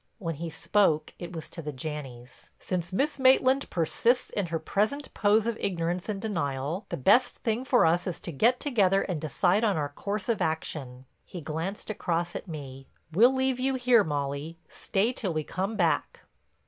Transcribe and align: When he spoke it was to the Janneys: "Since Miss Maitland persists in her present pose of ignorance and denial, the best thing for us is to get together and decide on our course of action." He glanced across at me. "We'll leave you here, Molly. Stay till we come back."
When 0.17 0.33
he 0.33 0.49
spoke 0.49 1.13
it 1.19 1.31
was 1.31 1.47
to 1.49 1.61
the 1.61 1.71
Janneys: 1.71 2.47
"Since 2.59 2.91
Miss 2.91 3.19
Maitland 3.19 3.69
persists 3.69 4.31
in 4.31 4.47
her 4.47 4.57
present 4.57 5.13
pose 5.13 5.45
of 5.45 5.59
ignorance 5.59 6.09
and 6.09 6.19
denial, 6.19 6.87
the 6.89 6.97
best 6.97 7.35
thing 7.43 7.63
for 7.63 7.85
us 7.85 8.07
is 8.07 8.19
to 8.21 8.31
get 8.31 8.59
together 8.59 9.03
and 9.03 9.21
decide 9.21 9.63
on 9.63 9.77
our 9.77 9.89
course 9.89 10.27
of 10.27 10.41
action." 10.41 11.05
He 11.23 11.39
glanced 11.39 11.91
across 11.91 12.35
at 12.35 12.47
me. 12.47 12.87
"We'll 13.11 13.35
leave 13.35 13.59
you 13.59 13.75
here, 13.75 14.03
Molly. 14.03 14.57
Stay 14.67 15.13
till 15.13 15.33
we 15.35 15.43
come 15.43 15.75
back." 15.77 16.21